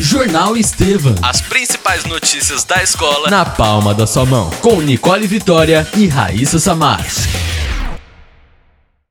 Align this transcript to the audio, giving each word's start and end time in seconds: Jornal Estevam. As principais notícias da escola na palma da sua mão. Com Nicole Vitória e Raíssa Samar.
Jornal 0.00 0.56
Estevam. 0.56 1.14
As 1.22 1.42
principais 1.42 2.04
notícias 2.04 2.64
da 2.64 2.82
escola 2.82 3.28
na 3.28 3.44
palma 3.44 3.92
da 3.94 4.06
sua 4.06 4.24
mão. 4.24 4.48
Com 4.62 4.80
Nicole 4.80 5.26
Vitória 5.26 5.86
e 5.94 6.06
Raíssa 6.06 6.58
Samar. 6.58 7.04